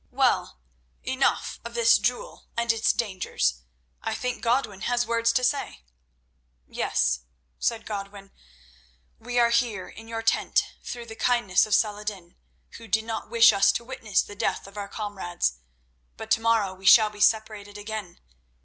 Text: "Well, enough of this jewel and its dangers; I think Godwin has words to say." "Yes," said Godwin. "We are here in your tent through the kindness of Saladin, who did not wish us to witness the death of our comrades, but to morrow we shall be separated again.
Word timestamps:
"Well, 0.09 0.59
enough 1.03 1.59
of 1.63 1.75
this 1.75 1.99
jewel 1.99 2.47
and 2.57 2.71
its 2.73 2.91
dangers; 2.91 3.61
I 4.01 4.15
think 4.15 4.41
Godwin 4.41 4.81
has 4.81 5.05
words 5.05 5.31
to 5.33 5.43
say." 5.43 5.83
"Yes," 6.67 7.19
said 7.59 7.85
Godwin. 7.85 8.31
"We 9.19 9.37
are 9.37 9.51
here 9.51 9.87
in 9.87 10.07
your 10.07 10.23
tent 10.23 10.63
through 10.83 11.05
the 11.05 11.15
kindness 11.15 11.67
of 11.67 11.75
Saladin, 11.75 12.35
who 12.79 12.87
did 12.87 13.03
not 13.03 13.29
wish 13.29 13.53
us 13.53 13.71
to 13.73 13.83
witness 13.85 14.23
the 14.23 14.35
death 14.35 14.65
of 14.65 14.75
our 14.75 14.89
comrades, 14.89 15.59
but 16.17 16.31
to 16.31 16.41
morrow 16.41 16.73
we 16.73 16.87
shall 16.87 17.11
be 17.11 17.21
separated 17.21 17.77
again. 17.77 18.19